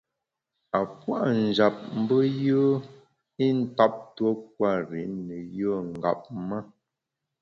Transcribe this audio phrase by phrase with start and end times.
[0.77, 2.75] A puâ’ njap mbe yùe
[3.45, 6.57] i ntap tuo kwer i ne yùe ngap ma.